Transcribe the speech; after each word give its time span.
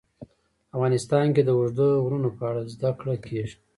افغانستان 0.75 1.25
کې 1.35 1.41
د 1.45 1.49
اوږده 1.57 1.87
غرونه 2.03 2.29
په 2.37 2.43
اړه 2.49 2.61
زده 2.73 2.89
کړه 2.99 3.15
کېږي. 3.25 3.55